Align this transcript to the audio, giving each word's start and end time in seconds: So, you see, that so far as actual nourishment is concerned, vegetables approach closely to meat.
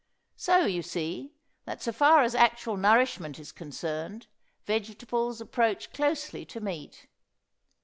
So, 0.35 0.65
you 0.65 0.81
see, 0.81 1.35
that 1.65 1.83
so 1.83 1.91
far 1.91 2.23
as 2.23 2.33
actual 2.33 2.75
nourishment 2.75 3.37
is 3.37 3.51
concerned, 3.51 4.25
vegetables 4.65 5.39
approach 5.39 5.93
closely 5.93 6.43
to 6.43 6.59
meat. 6.59 7.05